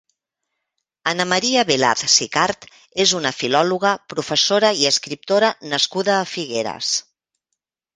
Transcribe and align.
Anna 1.11 1.27
Maria 1.33 1.65
Velaz 1.71 2.05
Sicart 2.15 2.67
és 3.07 3.15
una 3.21 3.35
filòloga, 3.43 3.95
professora 4.17 4.75
i 4.83 4.93
escriptora 4.95 5.55
nascuda 5.77 6.21
a 6.21 6.29
Figueres. 6.37 6.97